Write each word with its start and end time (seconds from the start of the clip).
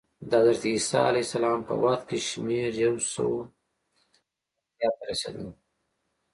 د 0.29 0.31
حضرت 0.41 0.63
عیسی 0.73 1.21
په 1.67 1.73
وخت 1.83 2.03
کې 2.09 2.17
شمېر 2.29 2.69
یو 2.85 2.95
سوه 3.13 3.41
اتیا 4.69 4.89
ته 4.97 5.03
رسېږي 5.09 5.49